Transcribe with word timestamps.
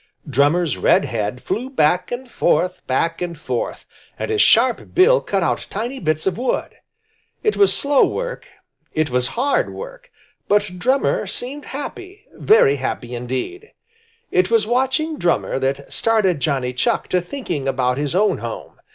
Drummer's 0.27 0.77
red 0.77 1.05
head 1.05 1.43
flew 1.43 1.69
back 1.69 2.11
and 2.11 2.27
forth, 2.27 2.81
back 2.87 3.21
and 3.21 3.37
forth, 3.37 3.85
and 4.17 4.31
his 4.31 4.41
sharp 4.41 4.95
bill 4.95 5.21
cut 5.21 5.43
out 5.43 5.67
tiny 5.69 5.99
bits 5.99 6.25
of 6.25 6.39
wood. 6.39 6.73
It 7.43 7.55
was 7.55 7.71
slow 7.71 8.03
work; 8.03 8.47
it 8.95 9.11
was 9.11 9.27
hard 9.37 9.71
work. 9.71 10.11
But 10.47 10.71
Drummer 10.79 11.27
seemed 11.27 11.65
happy, 11.65 12.25
very 12.33 12.77
happy 12.77 13.13
indeed. 13.13 13.73
It 14.31 14.49
was 14.49 14.65
watching 14.65 15.19
Drummer 15.19 15.59
that 15.59 15.93
started 15.93 16.39
Johnny 16.39 16.73
Chuck 16.73 17.07
to 17.09 17.21
thinking 17.21 17.67
about 17.67 17.99
his 17.99 18.15
own 18.15 18.39
home. 18.39 18.77